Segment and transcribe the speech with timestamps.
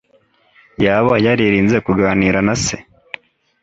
[0.85, 2.75] Yaba yaririnze kuganira na se?